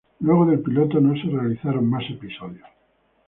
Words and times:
Luego 0.21 0.47
del 0.47 0.61
piloto 0.63 0.99
no 0.99 1.13
se 1.21 1.27
realizaron 1.29 1.87
más 1.87 2.01
episodios. 2.09 2.65